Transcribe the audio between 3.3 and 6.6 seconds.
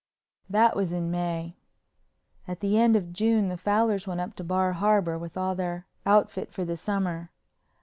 the Fowlers went to Bar Harbor with all their outfit